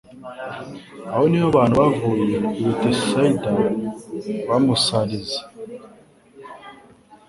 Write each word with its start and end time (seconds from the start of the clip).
aho 1.11 1.23
niho 1.29 1.45
abantu 1.51 1.73
bavuye 1.83 2.35
i 2.61 2.63
Betsaida 2.79 3.51
bamusarize. 4.47 5.39